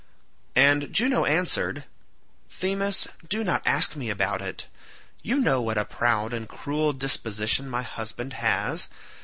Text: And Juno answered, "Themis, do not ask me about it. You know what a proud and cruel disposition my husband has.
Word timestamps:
And 0.55 0.91
Juno 0.91 1.25
answered, 1.25 1.83
"Themis, 2.59 3.07
do 3.29 3.43
not 3.43 3.61
ask 3.67 3.95
me 3.95 4.09
about 4.09 4.41
it. 4.41 4.65
You 5.21 5.35
know 5.35 5.61
what 5.61 5.77
a 5.77 5.85
proud 5.85 6.33
and 6.33 6.49
cruel 6.49 6.91
disposition 6.91 7.69
my 7.69 7.83
husband 7.83 8.33
has. 8.33 8.89